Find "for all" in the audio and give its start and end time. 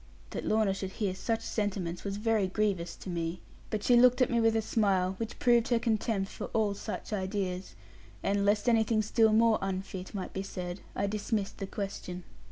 6.31-6.73